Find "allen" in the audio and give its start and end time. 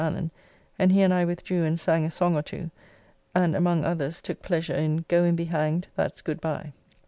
0.03-0.31